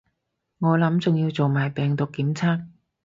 [0.57, 2.65] 我諗仲要做埋病毒檢測